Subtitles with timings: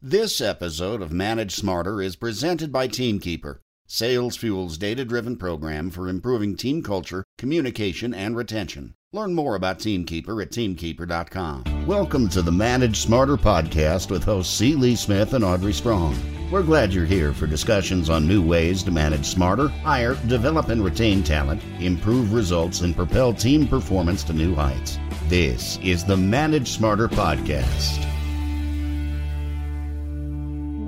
[0.00, 6.08] This episode of Manage Smarter is presented by Teamkeeper, Sales Fuel's data driven program for
[6.08, 8.94] improving team culture, communication, and retention.
[9.12, 11.84] Learn more about Teamkeeper at teamkeeper.com.
[11.84, 14.76] Welcome to the Manage Smarter podcast with hosts C.
[14.76, 16.16] Lee Smith and Audrey Strong.
[16.52, 20.84] We're glad you're here for discussions on new ways to manage smarter, hire, develop, and
[20.84, 24.96] retain talent, improve results, and propel team performance to new heights.
[25.24, 28.04] This is the Manage Smarter podcast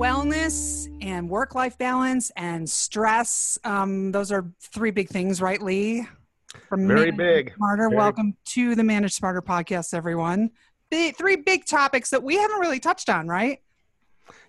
[0.01, 3.59] wellness and work life balance and stress.
[3.64, 6.07] Um, those are three big things, right, Lee?
[6.71, 7.53] From Very big.
[7.54, 7.90] Smarter.
[7.90, 10.53] Very Welcome to the Manage Smarter podcast, everyone.
[10.90, 13.59] The three big topics that we haven't really touched on, right?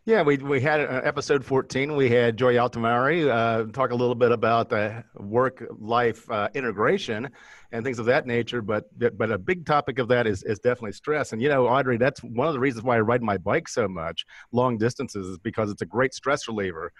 [0.04, 1.96] Yeah, we we had uh, episode 14.
[1.96, 7.30] We had Joy Altamari uh, talk a little bit about the work life uh, integration
[7.72, 8.64] and things of that nature.
[8.64, 11.34] But but a big topic of that is is definitely stress.
[11.34, 13.88] And you know, Audrey, that's one of the reasons why I ride my bike so
[13.88, 16.92] much, long distances, is because it's a great stress reliever.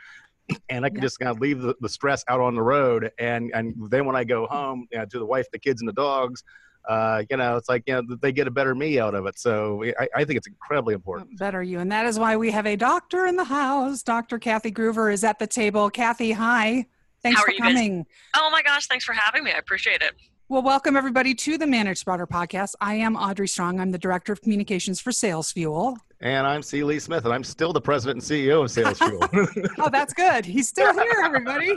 [0.70, 1.02] And I can yeah.
[1.02, 4.16] just kind of leave the, the stress out on the road, and and then when
[4.16, 6.44] I go home you know, to the wife, the kids, and the dogs,
[6.88, 9.38] uh, you know, it's like, you know, they get a better me out of it.
[9.38, 11.38] So I, I, think it's incredibly important.
[11.38, 11.80] Better you.
[11.80, 14.02] And that is why we have a doctor in the house.
[14.02, 14.40] Dr.
[14.40, 15.90] Kathy Gruver is at the table.
[15.90, 16.86] Kathy, hi.
[17.22, 17.98] Thanks How for coming.
[17.98, 18.06] Guys?
[18.38, 19.52] Oh my gosh, thanks for having me.
[19.52, 20.14] I appreciate it.
[20.52, 22.76] Well, welcome everybody to the Manage Smarter podcast.
[22.82, 23.80] I am Audrey Strong.
[23.80, 25.98] I'm the Director of Communications for Sales Fuel.
[26.20, 26.84] And I'm C.
[26.84, 29.24] Lee Smith, and I'm still the president and CEO of Sales Fuel.
[29.80, 30.46] oh, that's good.
[30.46, 31.74] He's still here, everybody.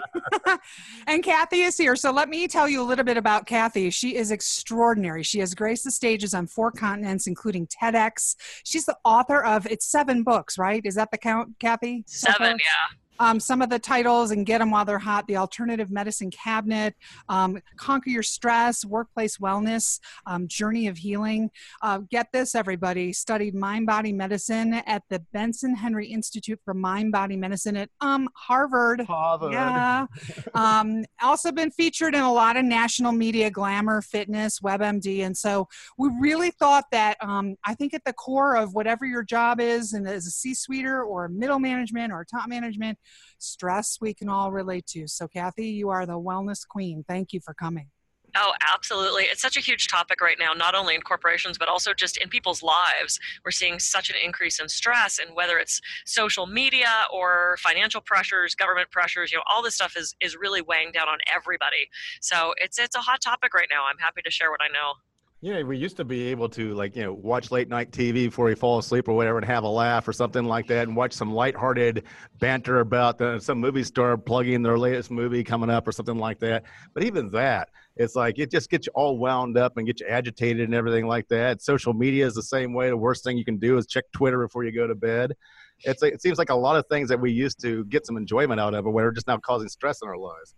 [1.06, 1.94] and Kathy is here.
[1.94, 3.90] So let me tell you a little bit about Kathy.
[3.90, 5.22] She is extraordinary.
[5.22, 8.34] She has graced the stages on four continents, including TEDx.
[8.64, 10.84] She's the author of it's seven books, right?
[10.84, 12.02] Is that the count, Kathy?
[12.08, 15.26] Seven, yeah um, some of the titles and get them while they're hot.
[15.26, 16.94] The alternative medicine cabinet
[17.28, 21.50] um, conquer your stress workplace wellness um, journey of healing.
[21.82, 23.12] Uh, get this everybody.
[23.12, 28.28] Studied mind body medicine at the benson henry institute for mind body medicine at um,
[28.34, 29.00] harvard.
[29.02, 29.52] Harvard.
[29.52, 30.06] Yeah.
[30.54, 35.24] Um, also been featured in a lot of national media glamour fitness webmd.
[35.24, 39.22] And so we really thought that um, i think at the core of whatever your
[39.22, 42.98] job is and as a c-suiter or middle management or top management
[43.38, 45.06] stress we can all relate to.
[45.06, 47.04] So, Kathy, you are the wellness queen.
[47.06, 47.90] Thank you for coming.
[48.36, 49.24] Oh, absolutely.
[49.24, 52.28] It's such a huge topic right now, not only in corporations, but also just in
[52.28, 53.20] people's lives.
[53.44, 58.56] We're seeing such an increase in stress, and whether it's social media or financial pressures,
[58.56, 61.88] government pressures, you know, all this stuff is, is really weighing down on everybody.
[62.20, 63.84] So it's, it's a hot topic right now.
[63.88, 64.94] I'm happy to share what I know.
[65.44, 68.46] Yeah, we used to be able to like you know watch late night TV before
[68.46, 71.12] we fall asleep or whatever, and have a laugh or something like that, and watch
[71.12, 72.04] some lighthearted
[72.38, 76.38] banter about the, some movie star plugging their latest movie coming up or something like
[76.38, 76.62] that.
[76.94, 80.06] But even that, it's like it just gets you all wound up and gets you
[80.08, 81.60] agitated and everything like that.
[81.60, 82.88] Social media is the same way.
[82.88, 85.34] The worst thing you can do is check Twitter before you go to bed.
[85.80, 88.60] It's it seems like a lot of things that we used to get some enjoyment
[88.60, 90.54] out of, but we're just now causing stress in our lives.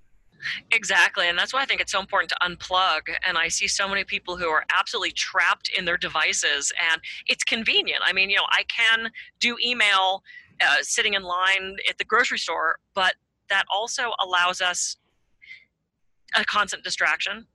[0.70, 1.28] Exactly.
[1.28, 3.02] And that's why I think it's so important to unplug.
[3.26, 7.44] And I see so many people who are absolutely trapped in their devices, and it's
[7.44, 8.02] convenient.
[8.04, 9.10] I mean, you know, I can
[9.40, 10.22] do email
[10.60, 13.14] uh, sitting in line at the grocery store, but
[13.48, 14.96] that also allows us
[16.34, 17.46] a constant distraction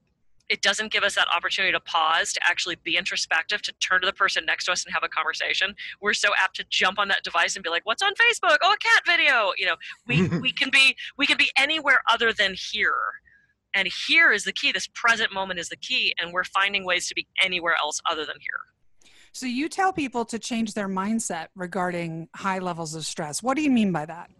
[0.48, 4.06] it doesn't give us that opportunity to pause to actually be introspective to turn to
[4.06, 5.74] the person next to us and have a conversation.
[6.00, 8.58] We're so apt to jump on that device and be like what's on facebook?
[8.62, 9.52] Oh a cat video.
[9.56, 9.76] You know
[10.06, 12.94] we we can be we can be anywhere other than here.
[13.74, 14.72] And here is the key.
[14.72, 18.26] This present moment is the key and we're finding ways to be anywhere else other
[18.26, 18.60] than here.
[19.32, 23.42] So you tell people to change their mindset regarding high levels of stress.
[23.42, 24.30] What do you mean by that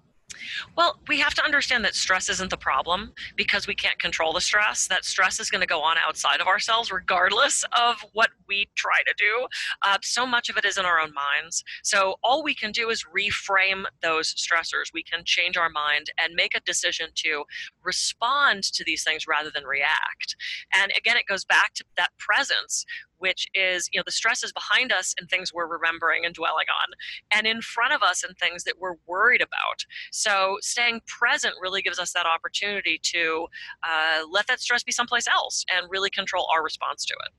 [0.77, 4.41] well, we have to understand that stress isn't the problem because we can't control the
[4.41, 4.87] stress.
[4.87, 9.03] That stress is going to go on outside of ourselves, regardless of what we try
[9.07, 9.47] to do.
[9.83, 11.65] Uh, so much of it is in our own minds.
[11.83, 14.93] So, all we can do is reframe those stressors.
[14.93, 17.45] We can change our mind and make a decision to
[17.83, 20.37] respond to these things rather than react.
[20.77, 22.85] And again, it goes back to that presence
[23.23, 26.67] which is you know the stress is behind us and things we're remembering and dwelling
[26.83, 26.93] on
[27.31, 29.85] and in front of us and things that we're worried about.
[30.11, 33.47] So staying present really gives us that opportunity to
[33.85, 37.33] uh, let that stress be someplace else and really control our response to it.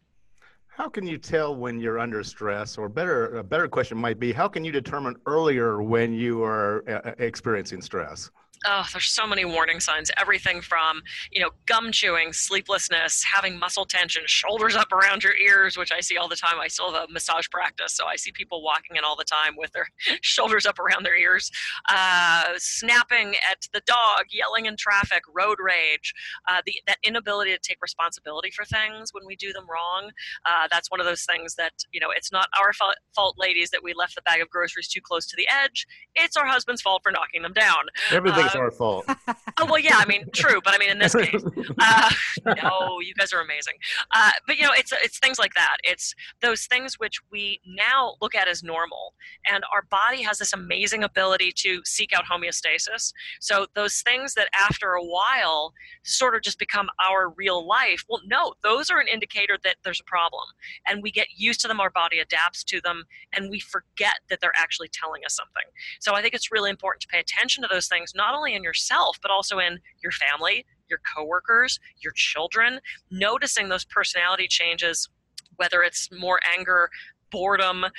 [0.68, 2.78] How can you tell when you're under stress?
[2.78, 6.90] Or better a better question might be how can you determine earlier when you are
[6.90, 8.32] uh, experiencing stress
[8.66, 10.12] oh, there's so many warning signs.
[10.18, 11.02] Everything from,
[11.32, 16.00] you know, gum chewing, sleeplessness, having muscle tension, shoulders up around your ears, which I
[16.00, 16.60] see all the time.
[16.60, 19.56] I still have a massage practice, so I see people walking in all the time
[19.58, 19.88] with their
[20.22, 21.52] shoulders up around their ears,
[21.90, 26.14] uh, snapping at the dog, yelling in traffic, road rage,
[26.50, 30.12] uh, the, that inability to take responsibility for things when we do them wrong.
[30.46, 33.84] Uh, that's one of those things that, you know, it's not our fault, ladies, that
[33.84, 35.86] we left the bag of groceries too close to the edge.
[36.16, 37.86] It's our husband's fault for knocking them down.
[38.12, 39.06] Everything's it's our fault.
[39.60, 39.96] oh well, yeah.
[39.98, 41.44] I mean, true, but I mean, in this case,
[41.80, 42.10] uh,
[42.64, 43.74] no, you guys are amazing.
[44.16, 45.78] Uh, but you know, it's it's things like that.
[45.84, 49.14] It's those things which we now look at as normal,
[49.50, 53.14] and our body has this amazing ability to seek out homeostasis.
[53.40, 55.74] So those things that after a while
[56.04, 58.04] sort of just become our real life.
[58.10, 60.44] Well, no, those are an indicator that there's a problem,
[60.88, 61.80] and we get used to them.
[61.80, 65.64] Our body adapts to them, and we forget that they're actually telling us something.
[66.00, 68.64] So I think it's really important to pay attention to those things, not only in
[68.64, 72.80] yourself, but also in your family, your coworkers, your children,
[73.10, 75.10] noticing those personality changes,
[75.56, 76.90] whether it's more anger,
[77.32, 77.90] boredom, uh,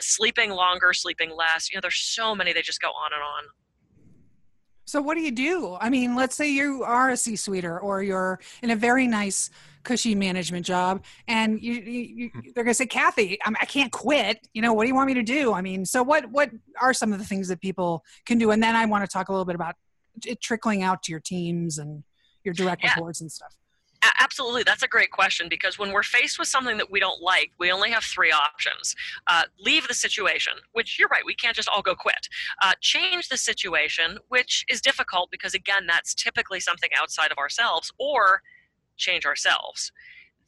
[0.00, 1.70] sleeping longer, sleeping less.
[1.72, 3.44] You know, there's so many, they just go on and on.
[4.86, 5.76] So what do you do?
[5.80, 9.50] I mean, let's say you are a C-suiter or you're in a very nice,
[9.84, 12.40] cushy management job, and you, you, hmm.
[12.54, 15.06] they're gonna say, "Kathy, I'm, I can not quit." You know, what do you want
[15.06, 15.52] me to do?
[15.52, 16.50] I mean, so what what
[16.80, 18.50] are some of the things that people can do?
[18.50, 19.76] And then I want to talk a little bit about
[20.26, 22.02] it trickling out to your teams and
[22.44, 22.94] your direct yeah.
[22.94, 23.54] reports and stuff.
[24.20, 27.52] Absolutely, that's a great question because when we're faced with something that we don't like,
[27.58, 28.94] we only have three options:
[29.28, 32.28] uh, leave the situation, which you're right, we can't just all go quit.
[32.62, 37.92] Uh, change the situation, which is difficult because again, that's typically something outside of ourselves,
[37.98, 38.42] or
[38.96, 39.92] change ourselves.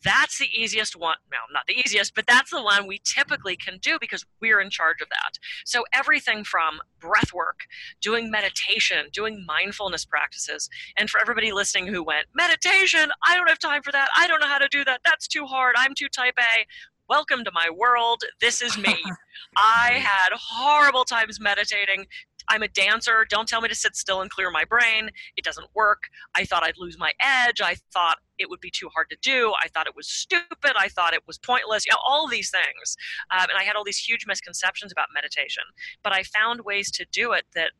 [0.04, 1.16] That's the easiest one.
[1.32, 4.70] No, not the easiest, but that's the one we typically can do because we're in
[4.70, 5.38] charge of that.
[5.64, 7.60] So everything from breath work,
[8.00, 10.68] doing meditation, doing mindfulness practices.
[10.96, 14.08] And for everybody listening who went, meditation, I don't have time for that.
[14.16, 15.00] I don't know how to do that.
[15.04, 15.74] That's too hard.
[15.78, 16.66] I'm too type A
[17.08, 18.22] welcome to my world.
[18.40, 18.96] This is me.
[19.56, 22.06] I had horrible times meditating,
[22.48, 23.26] I'm a dancer.
[23.28, 25.10] Don't tell me to sit still and clear my brain.
[25.36, 26.02] It doesn't work.
[26.34, 27.60] I thought I'd lose my edge.
[27.60, 29.52] I thought it would be too hard to do.
[29.62, 30.72] I thought it was stupid.
[30.76, 31.86] I thought it was pointless.
[31.86, 32.96] You know, all these things.
[33.30, 35.62] Um, and I had all these huge misconceptions about meditation.
[36.02, 37.70] But I found ways to do it that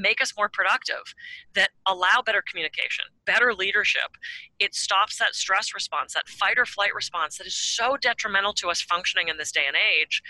[0.00, 1.14] make us more productive,
[1.54, 4.16] that allow better communication, better leadership.
[4.58, 8.68] It stops that stress response, that fight or flight response that is so detrimental to
[8.68, 10.22] us functioning in this day and age.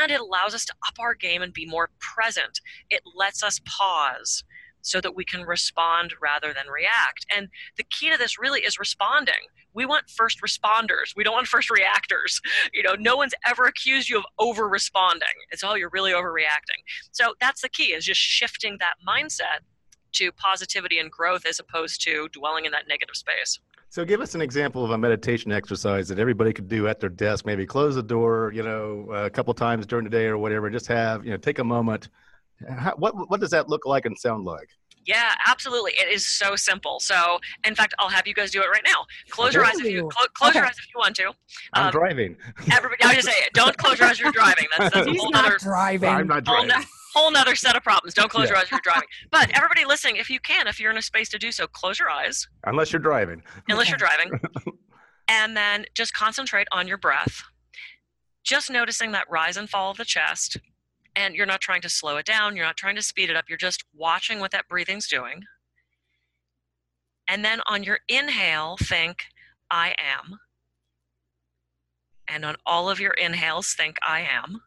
[0.00, 2.60] And it allows us to up our game and be more present.
[2.90, 4.44] It lets us pause
[4.86, 7.26] so that we can respond rather than react.
[7.36, 9.34] And the key to this really is responding.
[9.74, 11.14] We want first responders.
[11.16, 12.40] We don't want first reactors.
[12.72, 15.36] You know, no one's ever accused you of over responding.
[15.50, 16.80] It's oh, you're really overreacting.
[17.10, 19.60] So that's the key is just shifting that mindset
[20.12, 23.58] to positivity and growth as opposed to dwelling in that negative space.
[23.88, 27.08] So give us an example of a meditation exercise that everybody could do at their
[27.08, 27.46] desk.
[27.46, 30.68] Maybe close the door, you know, a couple times during the day or whatever.
[30.68, 32.08] Just have, you know, take a moment
[32.68, 34.68] how, what what does that look like and sound like?
[35.06, 35.92] Yeah, absolutely.
[35.92, 36.98] It is so simple.
[36.98, 39.06] So, in fact, I'll have you guys do it right now.
[39.30, 40.58] Close your eyes if you cl- close okay.
[40.58, 41.28] your eyes if you want to.
[41.28, 41.34] Um,
[41.74, 42.36] I'm driving.
[42.72, 43.50] Everybody, I just say it.
[43.54, 44.18] Don't close your eyes.
[44.18, 44.66] You're driving.
[44.76, 46.08] That's, that's He's a whole not other driving.
[46.08, 46.70] I'm not driving.
[46.70, 48.14] Whole, whole nother set of problems.
[48.14, 48.50] Don't close yeah.
[48.50, 48.70] your eyes.
[48.70, 49.08] You're driving.
[49.30, 52.00] But everybody listening, if you can, if you're in a space to do so, close
[52.00, 52.48] your eyes.
[52.64, 53.42] Unless you're driving.
[53.68, 54.32] Unless you're driving,
[55.28, 57.42] and then just concentrate on your breath.
[58.42, 60.58] Just noticing that rise and fall of the chest
[61.16, 63.46] and you're not trying to slow it down, you're not trying to speed it up,
[63.48, 65.42] you're just watching what that breathing's doing.
[67.26, 69.24] And then on your inhale, think,
[69.70, 70.38] I am.
[72.28, 74.60] And on all of your inhales, think, I am.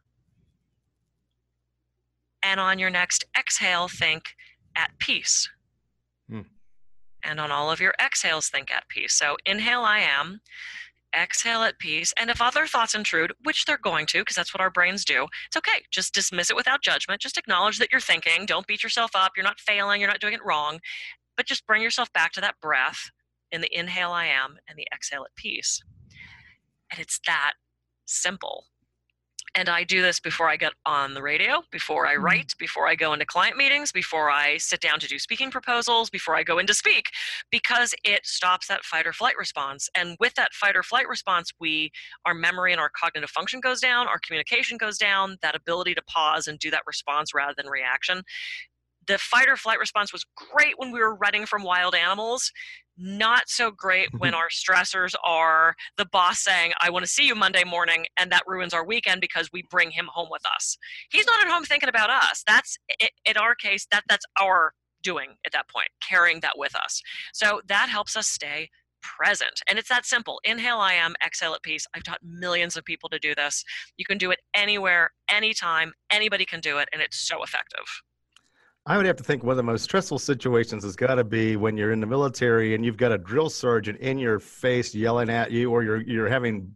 [2.42, 4.24] And on your next exhale, think,
[4.76, 5.48] at peace.
[6.28, 6.40] Hmm.
[7.22, 9.14] And on all of your exhales, think, at peace.
[9.14, 10.40] So inhale, I am
[11.18, 12.12] exhale at peace.
[12.18, 15.26] And if other thoughts intrude, which they're going to, because that's what our brains do,
[15.46, 15.84] it's okay.
[15.90, 17.20] Just dismiss it without judgment.
[17.20, 18.46] Just acknowledge that you're thinking.
[18.46, 19.32] Don't beat yourself up.
[19.36, 20.00] You're not failing.
[20.00, 20.80] You're not doing it wrong.
[21.36, 23.10] But just bring yourself back to that breath
[23.50, 25.82] in the inhale, I am, and the exhale at peace.
[26.90, 27.52] And it's that
[28.06, 28.66] simple.
[29.56, 32.24] And I do this before I get on the radio, before I mm-hmm.
[32.24, 36.08] write, before I go into client meetings, before I sit down to do speaking proposals,
[36.08, 37.06] before I go in to speak,
[37.50, 39.88] because it stops that fight or flight response.
[39.96, 41.90] And with that fight or flight response, we
[42.26, 46.02] our memory and our cognitive function goes down, our communication goes down, that ability to
[46.02, 48.22] pause and do that response rather than reaction
[49.06, 52.52] the fight or flight response was great when we were running from wild animals
[52.96, 57.34] not so great when our stressors are the boss saying i want to see you
[57.34, 60.76] monday morning and that ruins our weekend because we bring him home with us
[61.10, 62.76] he's not at home thinking about us that's
[63.24, 67.02] in our case that that's our doing at that point, carrying that with us.
[67.32, 68.70] So that helps us stay
[69.02, 69.62] present.
[69.68, 70.40] And it's that simple.
[70.44, 71.86] Inhale, I am, exhale at peace.
[71.94, 73.64] I've taught millions of people to do this.
[73.96, 75.92] You can do it anywhere, anytime.
[76.10, 78.02] Anybody can do it, and it's so effective.
[78.86, 81.56] I would have to think one of the most stressful situations has got to be
[81.56, 85.28] when you're in the military and you've got a drill sergeant in your face yelling
[85.28, 86.74] at you, or you're you're having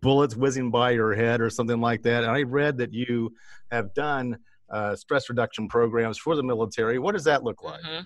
[0.00, 2.24] bullets whizzing by your head or something like that.
[2.24, 3.34] And I read that you
[3.70, 4.38] have done
[4.72, 6.98] uh, stress reduction programs for the military.
[6.98, 7.82] What does that look like?
[7.82, 8.02] Mm-hmm.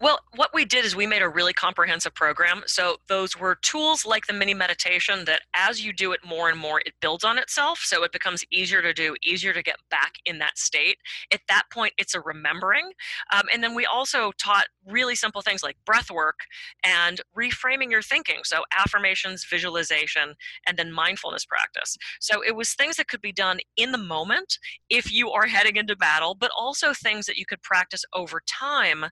[0.00, 2.62] Well, what we did is we made a really comprehensive program.
[2.66, 6.58] So those were tools like the mini meditation that as you do it more and
[6.58, 7.80] more, it builds on itself.
[7.82, 10.98] So it becomes easier to do, easier to get back in that state.
[11.32, 12.90] At that point, it's a remembering.
[13.32, 16.40] Um, and then we also taught really simple things like breath work
[16.84, 18.40] and reframing your thinking.
[18.44, 20.34] So affirmations, visualization,
[20.66, 21.96] and then mindfulness practice.
[22.20, 24.58] So it was things that could be done in the moment
[24.90, 29.06] if you are heading into battle, but also things that you could practice over time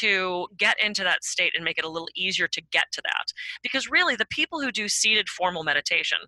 [0.00, 3.32] to get into that state and make it a little easier to get to that.
[3.62, 6.18] Because really, the people who do seated formal meditation,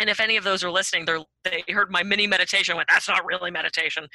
[0.00, 3.08] and if any of those are listening, they're, they heard my mini meditation, went, that's
[3.08, 4.06] not really meditation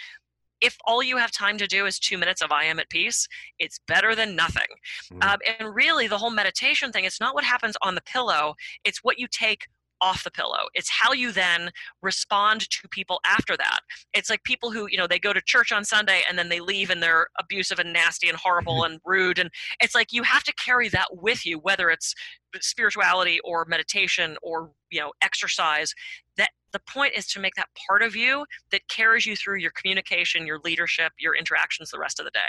[0.64, 3.28] if all you have time to do is two minutes of I am at peace,
[3.60, 4.68] it's better than nothing.
[5.12, 5.30] Mm-hmm.
[5.30, 9.00] Um, and really, the whole meditation thing, it's not what happens on the pillow, it's
[9.04, 9.68] what you take
[10.02, 10.68] off the pillow.
[10.74, 11.72] It's how you then
[12.02, 13.80] respond to people after that.
[14.14, 16.60] It's like people who, you know, they go to church on Sunday and then they
[16.60, 18.94] leave and they're abusive and nasty and horrible mm-hmm.
[18.94, 19.40] and rude.
[19.40, 22.14] And it's like you have to carry that with you, whether it's
[22.60, 25.94] spirituality or meditation or, you know, exercise.
[26.38, 29.72] That the point is to make that part of you that carries you through your
[29.72, 32.40] communication, your leadership, your interactions the rest of the day.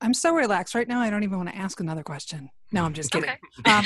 [0.00, 1.00] I'm so relaxed right now.
[1.00, 2.50] I don't even want to ask another question.
[2.72, 3.30] No, I'm just kidding.
[3.60, 3.70] Okay.
[3.70, 3.84] um,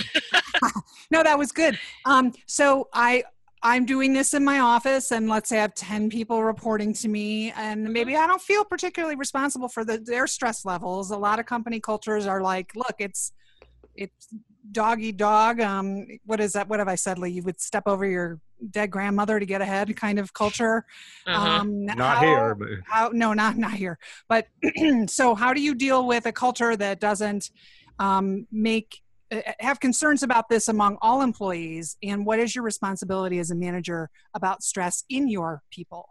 [1.10, 1.78] no, that was good.
[2.04, 3.24] Um, so I
[3.62, 7.08] I'm doing this in my office, and let's say I have ten people reporting to
[7.08, 8.22] me, and maybe mm-hmm.
[8.22, 11.10] I don't feel particularly responsible for the, their stress levels.
[11.10, 13.32] A lot of company cultures are like, look, it's
[13.96, 14.28] it's
[14.72, 15.60] dog eat dog.
[15.60, 16.68] Um, what is that?
[16.68, 17.30] What have I said, Lee?
[17.30, 18.40] You would step over your
[18.70, 20.84] dead grandmother to get ahead kind of culture.
[21.26, 21.60] Uh-huh.
[21.60, 23.98] Um, not how, here, but how, no, not not here.
[24.28, 24.48] But
[25.06, 27.50] so, how do you deal with a culture that doesn't
[27.98, 31.96] um, make uh, have concerns about this among all employees?
[32.02, 36.08] And what is your responsibility as a manager about stress in your people?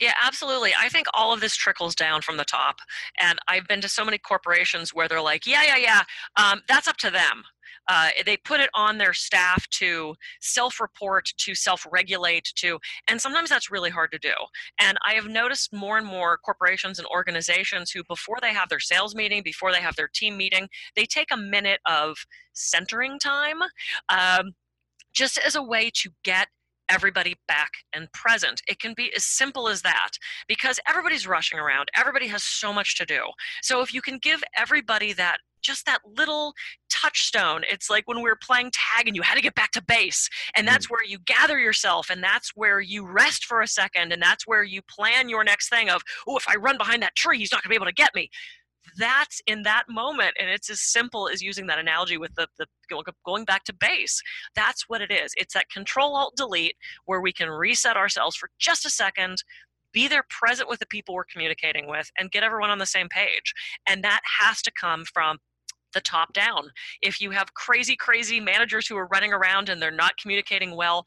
[0.00, 0.72] Yeah, absolutely.
[0.78, 2.76] I think all of this trickles down from the top.
[3.20, 6.02] And I've been to so many corporations where they're like, yeah, yeah, yeah,
[6.36, 7.44] um, that's up to them.
[7.88, 12.78] Uh, they put it on their staff to self-report, to self-regulate, to,
[13.08, 14.34] and sometimes that's really hard to do.
[14.80, 18.80] And I have noticed more and more corporations and organizations who, before they have their
[18.80, 22.16] sales meeting, before they have their team meeting, they take a minute of
[22.52, 23.58] centering time.
[24.08, 24.52] Um,
[25.12, 26.48] just as a way to get
[26.90, 28.60] everybody back and present.
[28.68, 30.10] It can be as simple as that
[30.46, 31.88] because everybody's rushing around.
[31.96, 33.20] Everybody has so much to do.
[33.62, 36.54] So if you can give everybody that just that little
[36.88, 37.62] touchstone.
[37.68, 40.28] It's like when we were playing tag and you had to get back to base.
[40.56, 40.90] And that's mm.
[40.90, 44.62] where you gather yourself and that's where you rest for a second and that's where
[44.62, 47.62] you plan your next thing of, oh, if I run behind that tree, he's not
[47.62, 48.30] going to be able to get me.
[48.96, 50.32] That's in that moment.
[50.40, 52.66] And it's as simple as using that analogy with the, the
[53.24, 54.20] going back to base.
[54.54, 55.32] That's what it is.
[55.36, 59.42] It's that control alt delete where we can reset ourselves for just a second,
[59.92, 63.08] be there present with the people we're communicating with and get everyone on the same
[63.08, 63.52] page.
[63.88, 65.38] And that has to come from
[65.94, 66.70] the top down.
[67.00, 71.04] If you have crazy, crazy managers who are running around and they're not communicating well,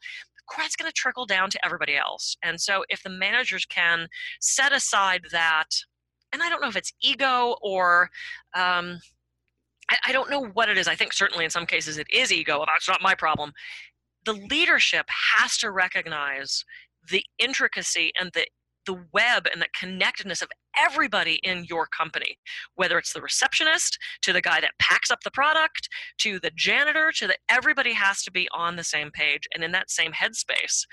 [0.58, 2.36] that's going to trickle down to everybody else.
[2.42, 4.08] And so if the managers can
[4.40, 5.68] set aside that,
[6.32, 8.10] and I don't know if it's ego or,
[8.54, 8.98] um,
[9.90, 10.88] I, I don't know what it is.
[10.88, 12.64] I think certainly in some cases it is ego.
[12.66, 13.52] That's not my problem.
[14.24, 16.64] The leadership has to recognize
[17.10, 18.46] the intricacy and the
[18.86, 20.48] the web and the connectedness of
[20.80, 22.38] everybody in your company,
[22.74, 27.12] whether it's the receptionist to the guy that packs up the product to the janitor
[27.14, 30.84] to the everybody has to be on the same page and in that same headspace.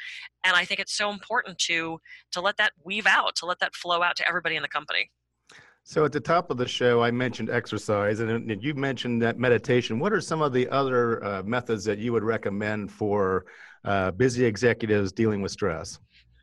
[0.43, 2.00] And I think it's so important to
[2.31, 5.10] to let that weave out, to let that flow out to everybody in the company.
[5.83, 10.00] So at the top of the show, I mentioned exercise, and you mentioned that meditation.
[10.00, 13.45] What are some of the other uh, methods that you would recommend for
[13.83, 15.98] uh, busy executives dealing with stress?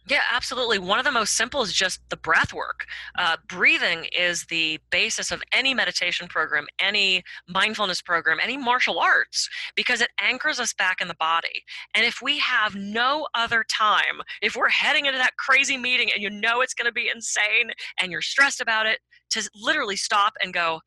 [0.09, 0.79] Yeah, absolutely.
[0.79, 2.87] One of the most simple is just the breath work.
[3.19, 9.49] Uh, breathing is the basis of any meditation program, any mindfulness program, any martial arts,
[9.75, 11.65] because it anchors us back in the body.
[11.95, 16.23] And if we have no other time, if we're heading into that crazy meeting and
[16.23, 20.35] you know it's going to be insane and you're stressed about it, to literally stop
[20.41, 20.81] and go,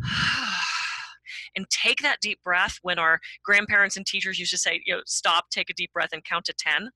[1.56, 5.02] and take that deep breath when our grandparents and teachers used to say, you know,
[5.06, 6.90] stop, take a deep breath, and count to 10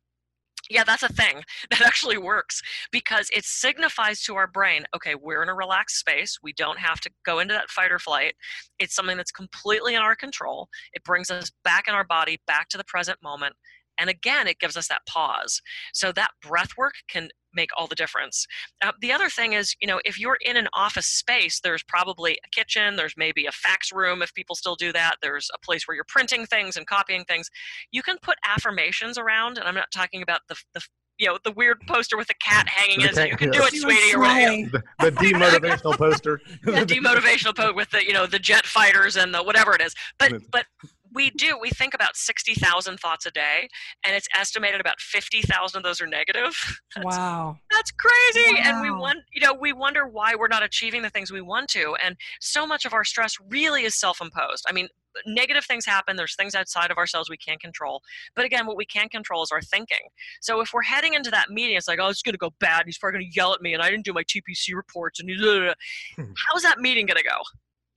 [0.70, 5.42] Yeah, that's a thing that actually works because it signifies to our brain okay, we're
[5.42, 6.38] in a relaxed space.
[6.42, 8.34] We don't have to go into that fight or flight.
[8.78, 10.68] It's something that's completely in our control.
[10.92, 13.54] It brings us back in our body, back to the present moment.
[13.98, 15.60] And again, it gives us that pause.
[15.92, 18.46] So that breath work can make all the difference.
[18.82, 22.32] Uh, the other thing is, you know, if you're in an office space, there's probably
[22.32, 25.86] a kitchen, there's maybe a fax room if people still do that, there's a place
[25.86, 27.48] where you're printing things and copying things.
[27.92, 30.80] You can put affirmations around, and I'm not talking about the, the
[31.18, 33.30] you know the weird poster with the cat hanging in it.
[33.30, 34.82] You can do it, sweetie, or whatever.
[34.98, 36.40] The, the demotivational poster.
[36.64, 39.94] the demotivational poster with the you know the jet fighters and the whatever it is.
[40.18, 40.66] But but
[41.14, 43.68] we do we think about 60,000 thoughts a day
[44.04, 46.54] and it's estimated about 50,000 of those are negative.
[46.94, 47.56] That's, wow.
[47.72, 48.62] that's crazy wow.
[48.64, 51.68] and we want you know we wonder why we're not achieving the things we want
[51.70, 54.64] to and so much of our stress really is self-imposed.
[54.68, 54.88] I mean
[55.26, 58.00] negative things happen there's things outside of ourselves we can't control
[58.34, 60.06] but again what we can control is our thinking.
[60.40, 62.84] So if we're heading into that meeting it's like oh it's going to go bad
[62.86, 65.30] he's probably going to yell at me and i didn't do my TPS reports and
[66.16, 66.22] hmm.
[66.48, 67.36] how's that meeting going to go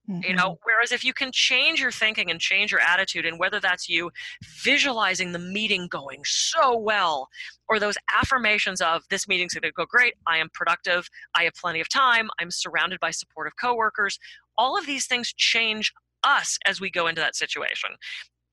[0.10, 0.24] Mm-hmm.
[0.24, 3.60] You know, whereas if you can change your thinking and change your attitude, and whether
[3.60, 4.10] that's you
[4.64, 7.28] visualizing the meeting going so well,
[7.68, 11.54] or those affirmations of this meeting's going to go great, I am productive, I have
[11.56, 14.18] plenty of time, I'm surrounded by supportive coworkers,
[14.58, 15.92] all of these things change
[16.24, 17.92] us as we go into that situation.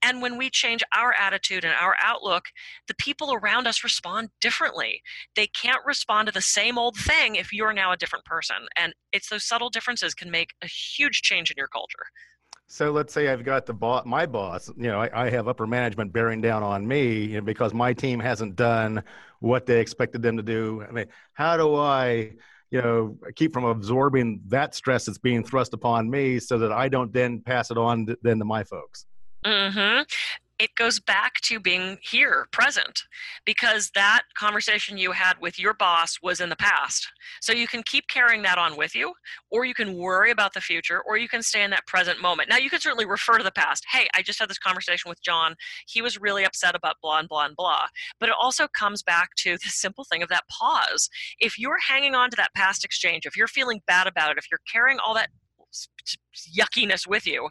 [0.05, 2.45] And when we change our attitude and our outlook,
[2.89, 5.01] the people around us respond differently.
[5.35, 8.57] They can't respond to the same old thing if you're now a different person.
[8.77, 12.05] And it's those subtle differences can make a huge change in your culture.
[12.67, 15.67] So let's say I've got the boss, my boss, you know, I, I, have upper
[15.67, 19.05] management bearing down on me you know, because my team hasn't done
[19.41, 20.85] what they expected them to do.
[20.87, 22.33] I mean, how do I,
[22.71, 26.89] you know, keep from absorbing that stress that's being thrust upon me so that I
[26.89, 29.05] don't then pass it on to, then to my folks?
[29.45, 30.03] Mm-hmm.
[30.61, 33.03] It goes back to being here, present,
[33.45, 37.11] because that conversation you had with your boss was in the past.
[37.41, 39.15] So you can keep carrying that on with you,
[39.51, 42.49] or you can worry about the future, or you can stay in that present moment.
[42.49, 43.85] Now, you can certainly refer to the past.
[43.91, 45.57] Hey, I just had this conversation with John.
[45.89, 47.87] He was really upset about blah and blah and blah.
[48.21, 51.11] But it also comes back to the simple thing of that pause.
[51.41, 54.47] If you're hanging on to that past exchange, if you're feeling bad about it, if
[54.53, 55.31] you're carrying all that
[56.57, 57.49] yuckiness with you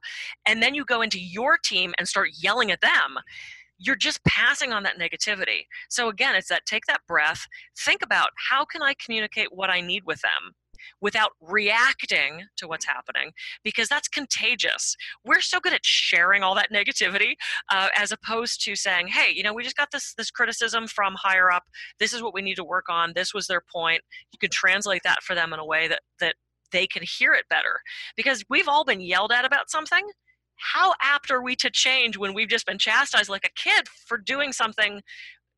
[0.47, 3.17] and then you go into your team and start yelling at them
[3.79, 7.45] you're just passing on that negativity so again it's that take that breath
[7.85, 10.53] think about how can i communicate what i need with them
[11.01, 13.31] without reacting to what's happening
[13.63, 14.95] because that's contagious.
[15.25, 17.33] We're so good at sharing all that negativity
[17.71, 21.15] uh, as opposed to saying, hey, you know, we just got this, this criticism from
[21.17, 21.63] higher up.
[21.99, 23.13] This is what we need to work on.
[23.15, 24.01] This was their point.
[24.31, 26.35] You can translate that for them in a way that, that
[26.73, 27.79] they can hear it better.
[28.17, 30.05] Because we've all been yelled at about something.
[30.57, 34.17] How apt are we to change when we've just been chastised like a kid for
[34.17, 35.01] doing something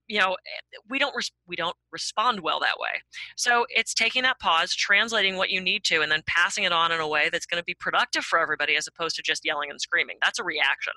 [0.07, 2.89] you know eh, we don't res- we don't respond well that way
[3.35, 6.91] so it's taking that pause translating what you need to and then passing it on
[6.91, 9.69] in a way that's going to be productive for everybody as opposed to just yelling
[9.69, 10.93] and screaming that's a reaction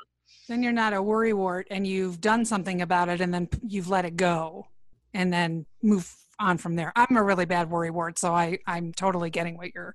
[0.48, 4.04] then you're not a worrywart and you've done something about it and then you've let
[4.04, 4.66] it go
[5.14, 9.30] and then move on from there i'm a really bad worrywart so i i'm totally
[9.30, 9.94] getting what you're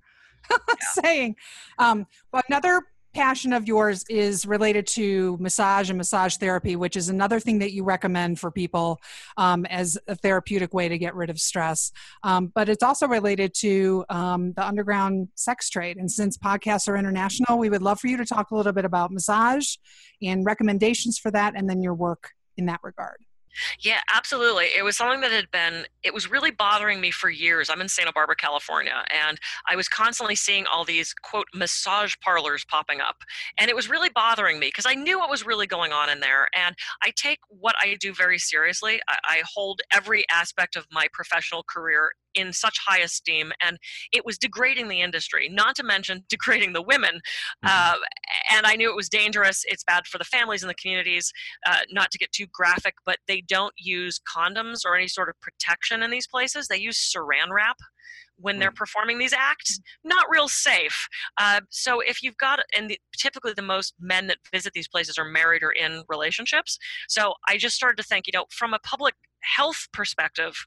[1.03, 1.35] saying.
[1.79, 2.81] Um, but another
[3.13, 7.71] passion of yours is related to massage and massage therapy, which is another thing that
[7.71, 8.99] you recommend for people
[9.37, 11.91] um, as a therapeutic way to get rid of stress.
[12.23, 15.97] Um, but it's also related to um, the underground sex trade.
[15.97, 18.85] And since podcasts are international, we would love for you to talk a little bit
[18.85, 19.75] about massage
[20.21, 23.17] and recommendations for that, and then your work in that regard.
[23.79, 24.65] Yeah, absolutely.
[24.77, 27.69] It was something that had been, it was really bothering me for years.
[27.69, 29.39] I'm in Santa Barbara, California, and
[29.69, 33.17] I was constantly seeing all these, quote, massage parlors popping up.
[33.57, 36.19] And it was really bothering me because I knew what was really going on in
[36.19, 36.47] there.
[36.55, 39.01] And I take what I do very seriously.
[39.07, 43.77] I, I hold every aspect of my professional career in such high esteem and
[44.11, 47.15] it was degrading the industry not to mention degrading the women
[47.65, 47.69] mm-hmm.
[47.69, 47.95] uh,
[48.51, 51.31] and i knew it was dangerous it's bad for the families and the communities
[51.67, 55.35] uh, not to get too graphic but they don't use condoms or any sort of
[55.41, 57.77] protection in these places they use saran wrap
[58.37, 58.75] when they're mm.
[58.75, 61.07] performing these acts not real safe
[61.39, 65.17] uh, so if you've got and the, typically the most men that visit these places
[65.17, 68.79] are married or in relationships so i just started to think you know from a
[68.79, 70.65] public health perspective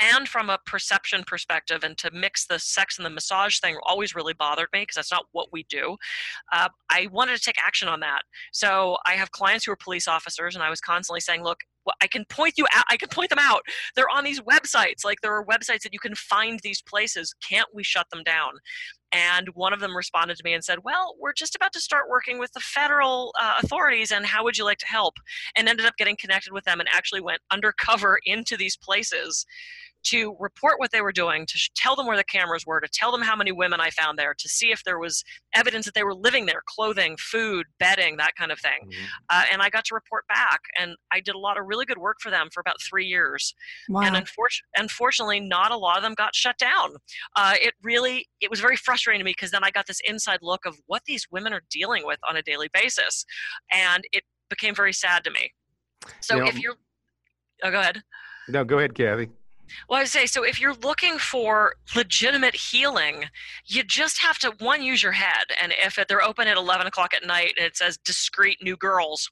[0.00, 4.14] and from a perception perspective and to mix the sex and the massage thing always
[4.14, 5.96] really bothered me because that's not what we do
[6.52, 10.08] uh, i wanted to take action on that so i have clients who are police
[10.08, 11.58] officers and i was constantly saying look
[12.02, 12.84] I can point you out.
[12.90, 13.62] I can point them out.
[13.94, 15.04] They're on these websites.
[15.04, 17.34] Like there are websites that you can find these places.
[17.46, 18.52] Can't we shut them down?
[19.12, 22.08] And one of them responded to me and said, Well, we're just about to start
[22.08, 25.14] working with the federal uh, authorities, and how would you like to help?
[25.56, 29.46] And ended up getting connected with them and actually went undercover into these places
[30.06, 33.10] to report what they were doing, to tell them where the cameras were, to tell
[33.10, 36.04] them how many women I found there, to see if there was evidence that they
[36.04, 38.88] were living there, clothing, food, bedding, that kind of thing.
[38.88, 39.04] Mm-hmm.
[39.30, 41.98] Uh, and I got to report back, and I did a lot of really good
[41.98, 43.54] work for them for about three years.
[43.88, 44.02] Wow.
[44.02, 46.96] And unfor- unfortunately, not a lot of them got shut down.
[47.34, 50.38] Uh, it really, it was very frustrating to me because then I got this inside
[50.42, 53.24] look of what these women are dealing with on a daily basis,
[53.72, 55.50] and it became very sad to me.
[56.20, 56.76] So you know, if you're,
[57.64, 58.02] oh, go ahead.
[58.48, 59.30] No, go ahead, Kathy.
[59.88, 60.44] Well, I say so.
[60.44, 63.24] If you're looking for legitimate healing,
[63.66, 65.46] you just have to one use your head.
[65.62, 69.30] And if they're open at 11 o'clock at night and it says discreet new girls,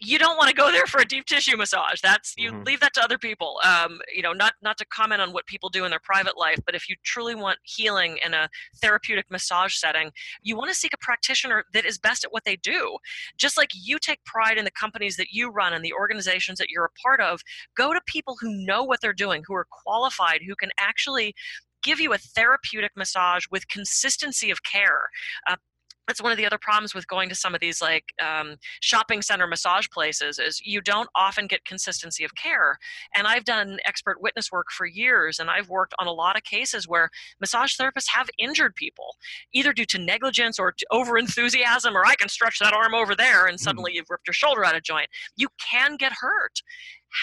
[0.00, 2.00] you don't want to go there for a deep tissue massage.
[2.02, 2.64] That's you mm-hmm.
[2.64, 3.60] leave that to other people.
[3.64, 6.58] Um, you know, not not to comment on what people do in their private life,
[6.64, 8.48] but if you truly want healing in a
[8.80, 10.10] therapeutic massage setting,
[10.42, 12.96] you want to seek a practitioner that is best at what they do.
[13.36, 16.68] Just like you take pride in the companies that you run and the organizations that
[16.68, 17.40] you're a part of,
[17.76, 21.34] go to people who know what they're doing, who are qualified, who can actually
[21.82, 25.08] give you a therapeutic massage with consistency of care.
[25.48, 25.56] Uh,
[26.06, 29.22] that's one of the other problems with going to some of these like um, shopping
[29.22, 32.78] center massage places is you don't often get consistency of care
[33.14, 36.42] and i've done expert witness work for years and i've worked on a lot of
[36.44, 39.16] cases where massage therapists have injured people
[39.52, 43.46] either due to negligence or over enthusiasm or i can stretch that arm over there
[43.46, 43.64] and mm-hmm.
[43.64, 46.62] suddenly you've ripped your shoulder out of joint you can get hurt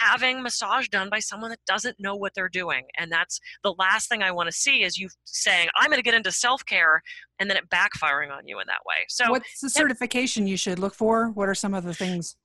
[0.01, 2.83] having massage done by someone that doesn't know what they're doing.
[2.97, 6.03] And that's the last thing I want to see is you saying, I'm going to
[6.03, 7.01] get into self care
[7.39, 8.95] and then it backfiring on you in that way.
[9.09, 11.29] So, what's the certification you should look for?
[11.29, 12.35] What are some of the things?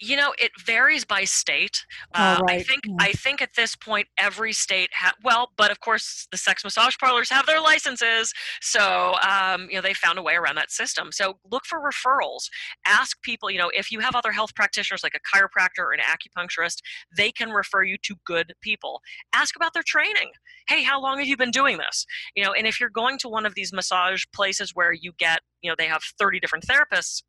[0.00, 2.58] You know it varies by state uh, right.
[2.58, 2.96] i think mm.
[2.98, 6.96] i think at this point every state ha- well but of course the sex massage
[6.98, 11.12] parlors have their licenses so um, you know they found a way around that system
[11.12, 12.48] so look for referrals
[12.86, 16.00] ask people you know if you have other health practitioners like a chiropractor or an
[16.00, 16.78] acupuncturist
[17.16, 19.00] they can refer you to good people
[19.34, 20.30] ask about their training
[20.68, 22.04] hey how long have you been doing this
[22.34, 25.40] you know and if you're going to one of these massage places where you get
[25.62, 27.22] you know they have 30 different therapists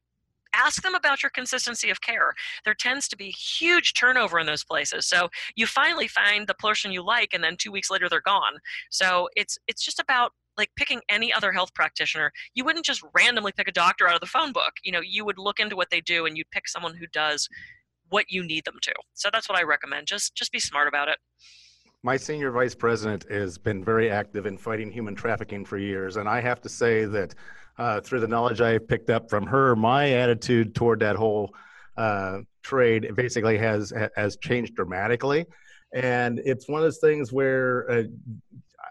[0.56, 2.34] ask them about your consistency of care.
[2.64, 5.08] There tends to be huge turnover in those places.
[5.08, 8.58] So you finally find the person you like, and then two weeks later they're gone.
[8.90, 13.52] So it's it's just about like picking any other health practitioner you wouldn't just randomly
[13.52, 15.90] pick a doctor out of the phone book you know you would look into what
[15.90, 17.50] they do and you'd pick someone who does
[18.10, 21.10] what you need them to so that's what i recommend just just be smart about
[21.10, 21.18] it
[22.04, 26.30] my senior vice president has been very active in fighting human trafficking for years and
[26.30, 27.36] i have to say that
[27.78, 31.54] uh, through the knowledge I picked up from her, my attitude toward that whole
[31.98, 35.46] uh, trade basically has has changed dramatically.
[35.94, 38.04] And it's one of those things where uh,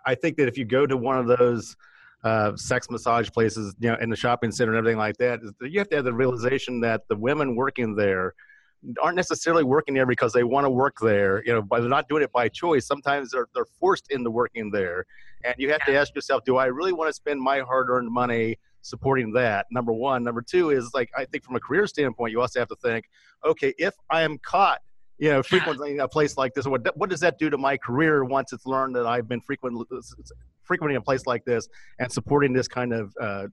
[0.06, 1.76] I think that if you go to one of those
[2.22, 5.78] uh, sex massage places, you know, in the shopping center and everything like that, you
[5.78, 8.34] have to have the realization that the women working there
[9.02, 11.42] aren't necessarily working there because they want to work there.
[11.44, 12.86] You know, but they're not doing it by choice.
[12.86, 15.04] Sometimes they're they're forced into working there,
[15.44, 15.94] and you have yeah.
[15.94, 18.58] to ask yourself, do I really want to spend my hard-earned money?
[18.84, 19.66] Supporting that.
[19.70, 20.22] Number one.
[20.22, 23.08] Number two is like I think from a career standpoint, you also have to think,
[23.44, 24.80] okay, if I am caught,
[25.18, 27.76] you know, frequently in a place like this, what what does that do to my
[27.76, 29.88] career once it's learned that I've been frequent
[30.62, 31.68] frequently in a place like this
[31.98, 33.46] and supporting this kind of uh,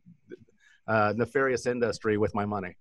[0.87, 2.75] uh, nefarious industry with my money?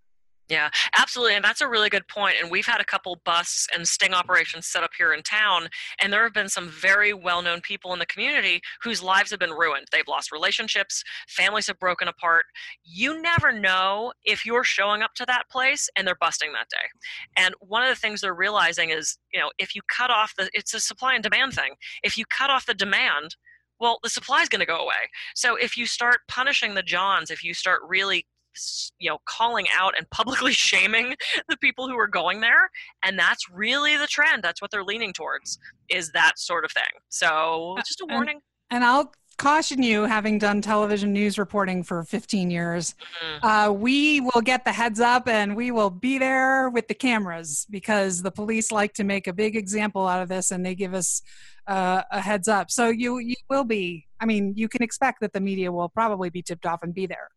[0.50, 1.36] Yeah, absolutely.
[1.36, 2.34] And that's a really good point.
[2.42, 5.68] And we've had a couple bus and sting operations set up here in town.
[6.02, 9.38] And there have been some very well known people in the community whose lives have
[9.38, 9.86] been ruined.
[9.92, 12.46] They've lost relationships, families have broken apart.
[12.82, 16.88] You never know if you're showing up to that place and they're busting that day.
[17.36, 20.50] And one of the things they're realizing is, you know, if you cut off the,
[20.52, 21.74] it's a supply and demand thing.
[22.02, 23.36] If you cut off the demand,
[23.78, 25.08] well, the supply is going to go away.
[25.36, 28.26] So if you start punishing the Johns, if you start really
[28.98, 31.14] you know calling out and publicly shaming
[31.48, 32.70] the people who are going there
[33.04, 35.58] and that's really the trend that's what they're leaning towards
[35.88, 36.82] is that sort of thing.
[37.08, 38.40] So just a warning.
[38.70, 43.46] and, and i'll caution you having done television news reporting for 15 years mm-hmm.
[43.46, 47.66] uh, we will get the heads up and we will be there with the cameras
[47.70, 50.92] because the police like to make a big example out of this and they give
[50.92, 51.22] us
[51.66, 52.70] uh, a heads up.
[52.70, 56.28] So you you will be i mean you can expect that the media will probably
[56.28, 57.30] be tipped off and be there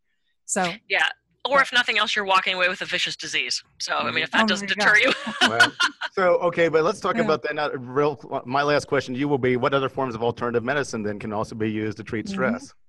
[0.44, 1.08] so yeah,
[1.44, 3.62] or if nothing else, you're walking away with a vicious disease.
[3.78, 5.12] So I mean, if that oh, doesn't deter you.
[5.42, 5.72] well,
[6.12, 7.22] so okay, but let's talk yeah.
[7.22, 7.70] about that now.
[7.70, 11.18] Real, my last question to you will be: What other forms of alternative medicine then
[11.18, 12.34] can also be used to treat mm-hmm.
[12.34, 12.66] stress?
[12.66, 12.83] Mm-hmm.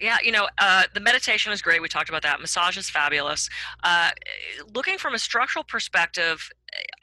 [0.00, 1.82] Yeah, you know, uh, the meditation is great.
[1.82, 2.40] We talked about that.
[2.40, 3.48] Massage is fabulous.
[3.84, 4.10] Uh,
[4.74, 6.48] looking from a structural perspective,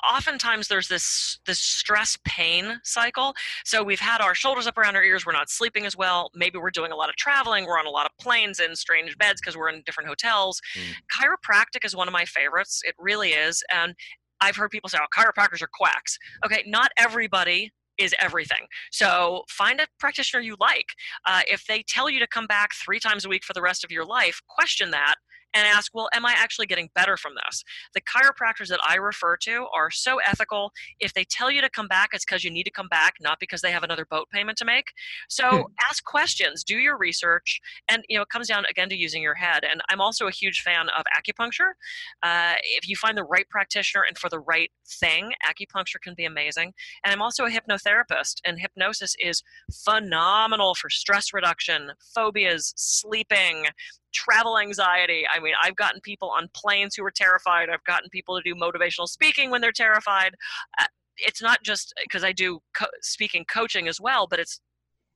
[0.07, 3.33] oftentimes there's this this stress pain cycle.
[3.65, 6.29] So we've had our shoulders up around our ears, we're not sleeping as well.
[6.35, 9.17] Maybe we're doing a lot of traveling, we're on a lot of planes in strange
[9.17, 10.61] beds because we're in different hotels.
[10.77, 10.93] Mm.
[11.15, 12.81] Chiropractic is one of my favorites.
[12.85, 13.63] It really is.
[13.71, 13.93] And
[14.41, 16.17] I've heard people say, oh, chiropractors are quacks.
[16.45, 18.65] Okay, not everybody is everything.
[18.91, 20.87] So find a practitioner you like.
[21.25, 23.83] Uh, if they tell you to come back three times a week for the rest
[23.83, 25.15] of your life, question that
[25.53, 27.63] and ask, well, am I actually getting better from this?
[27.93, 30.71] The chiropractors that I refer to are so ethical.
[30.99, 33.39] If they tell you to come back, it's because you need to come back, not
[33.39, 34.87] because they have another boat payment to make.
[35.29, 35.61] So hmm.
[35.89, 39.35] ask questions, do your research, and you know it comes down again to using your
[39.35, 39.63] head.
[39.69, 41.73] And I'm also a huge fan of acupuncture.
[42.21, 46.25] Uh, if you find the right practitioner and for the right thing, acupuncture can be
[46.25, 46.73] amazing.
[47.03, 49.43] And I'm also a hypnotherapist, and hypnosis is
[49.85, 53.65] phenomenal for stress reduction, phobias, sleeping,
[54.13, 55.23] travel anxiety.
[55.33, 57.69] I mean, I've gotten people on planes who are terrified.
[57.69, 60.35] I've gotten people to do motivational speaking when they're terrified.
[60.79, 60.85] Uh,
[61.17, 64.59] it's not just because I do co- speaking coaching as well, but it's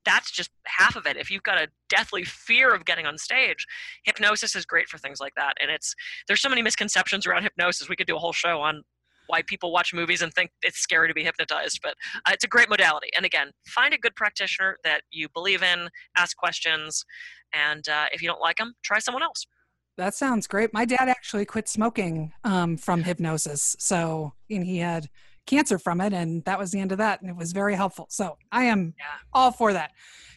[0.04, 1.16] that's just half of it.
[1.16, 3.66] If you've got a deathly fear of getting on stage,
[4.04, 5.54] hypnosis is great for things like that.
[5.60, 5.94] And it's
[6.26, 7.88] there's so many misconceptions around hypnosis.
[7.88, 8.82] We could do a whole show on
[9.28, 11.80] why people watch movies and think it's scary to be hypnotized.
[11.82, 11.94] But
[12.26, 13.08] uh, it's a great modality.
[13.16, 17.04] And again, find a good practitioner that you believe in, ask questions,
[17.54, 19.46] and uh, if you don't like them, try someone else.
[19.96, 20.72] That sounds great.
[20.72, 23.74] My dad actually quit smoking um, from hypnosis.
[23.80, 25.08] So, and he had
[25.46, 27.20] cancer from it, and that was the end of that.
[27.20, 28.06] And it was very helpful.
[28.08, 29.04] So, I am yeah.
[29.32, 29.90] all for that.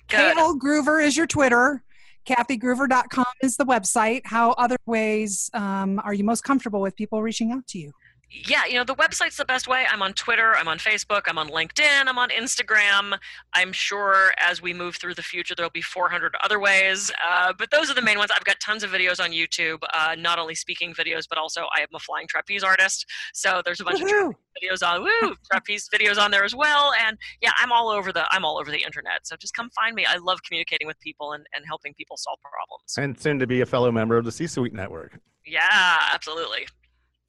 [0.10, 1.84] KL Gruver is your Twitter.
[2.27, 4.21] KathyGruver.com is the website.
[4.25, 7.91] How other ways um, are you most comfortable with people reaching out to you?
[8.32, 9.86] Yeah, you know, the website's the best way.
[9.91, 13.17] I'm on Twitter, I'm on Facebook, I'm on LinkedIn, I'm on Instagram.
[13.54, 17.12] I'm sure as we move through the future, there'll be 400 other ways.
[17.28, 18.32] Uh, but those are the main ones.
[18.34, 21.82] I've got tons of videos on YouTube, uh, not only speaking videos, but also I
[21.82, 23.06] am a flying trapeze artist.
[23.34, 24.30] So there's a bunch Woo-hoo!
[24.30, 26.94] of videos on woo, trapeze videos on there as well.
[27.06, 29.26] And yeah, I'm all over the I'm all over the internet.
[29.28, 30.06] So just come find me.
[30.06, 32.98] I love communicating with people and, and helping people solve problems.
[32.98, 35.20] And soon to be a fellow member of the C Suite Network.
[35.46, 36.67] Yeah, absolutely.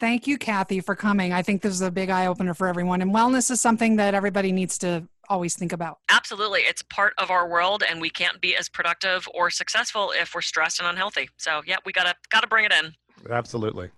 [0.03, 1.33] Thank you, Kathy, for coming.
[1.33, 3.03] I think this is a big eye opener for everyone.
[3.03, 5.99] And wellness is something that everybody needs to always think about.
[6.11, 6.63] Absolutely.
[6.63, 10.41] It's part of our world and we can't be as productive or successful if we're
[10.41, 11.31] stressed and unhealthy.
[11.37, 12.93] So yeah, we gotta gotta bring it in.
[13.31, 13.91] Absolutely.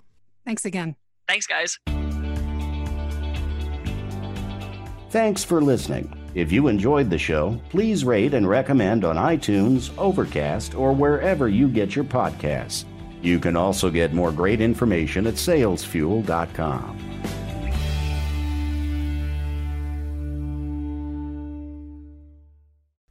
[0.45, 0.95] Thanks again.
[1.27, 1.79] Thanks, guys.
[5.09, 6.15] Thanks for listening.
[6.35, 11.67] If you enjoyed the show, please rate and recommend on iTunes, Overcast, or wherever you
[11.67, 12.85] get your podcasts.
[13.25, 17.01] You can also get more great information at salesfuel.com.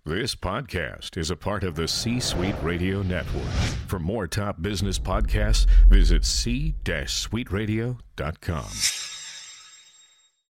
[0.05, 3.47] This podcast is a part of the C Suite Radio Network.
[3.87, 9.02] For more top business podcasts, visit c-suiteradio.com.